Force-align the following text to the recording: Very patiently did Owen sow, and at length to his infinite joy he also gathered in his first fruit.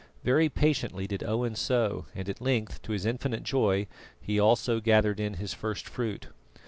Very 0.23 0.49
patiently 0.49 1.05
did 1.05 1.23
Owen 1.23 1.53
sow, 1.53 2.07
and 2.15 2.27
at 2.27 2.41
length 2.41 2.81
to 2.81 2.91
his 2.91 3.05
infinite 3.05 3.43
joy 3.43 3.85
he 4.19 4.39
also 4.39 4.79
gathered 4.79 5.19
in 5.19 5.35
his 5.35 5.53
first 5.53 5.87
fruit. 5.87 6.29